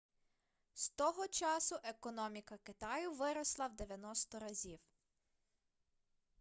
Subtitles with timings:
[0.75, 4.79] з того часу економіка китаю виросла в 90 разів